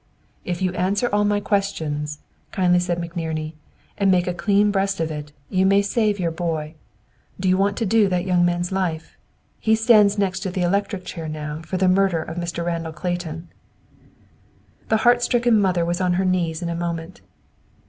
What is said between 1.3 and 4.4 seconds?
questions," kindly said McNerney, "and make a